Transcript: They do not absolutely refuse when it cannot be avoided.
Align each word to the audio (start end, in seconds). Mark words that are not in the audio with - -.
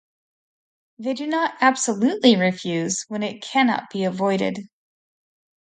They 0.97 1.13
do 1.13 1.27
not 1.27 1.53
absolutely 1.61 2.35
refuse 2.35 3.05
when 3.07 3.21
it 3.21 3.39
cannot 3.43 3.91
be 3.91 4.03
avoided. 4.03 4.57